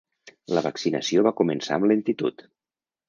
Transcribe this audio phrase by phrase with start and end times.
[0.57, 2.45] La vaccinació va començar amb lentitud.